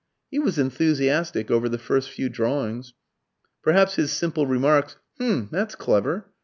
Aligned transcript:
He 0.31 0.39
was 0.39 0.57
enthusiastic 0.57 1.51
over 1.51 1.69
the 1.69 1.77
first 1.77 2.09
few 2.09 2.27
drawings. 2.27 2.93
Perhaps 3.61 3.97
his 3.97 4.11
simple 4.11 4.47
remarks, 4.47 4.95
"H'm, 5.19 5.47
that's 5.51 5.75
clever!" 5.75 6.25